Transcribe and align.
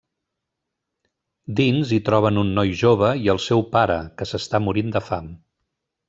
Dins 1.59 1.91
hi 1.97 1.99
troben 2.07 2.39
un 2.43 2.49
noi 2.59 2.73
jove 2.79 3.11
i 3.25 3.29
el 3.33 3.41
seu 3.43 3.61
pare, 3.75 3.99
que 4.21 4.27
s'està 4.31 4.63
morint 4.69 4.89
de 4.97 5.03
fam. 5.11 5.29